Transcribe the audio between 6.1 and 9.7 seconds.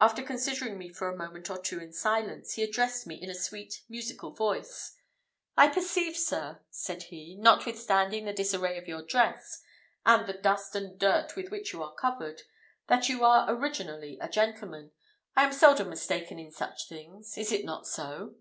sir," said he, "notwithstanding the disarray of your dress,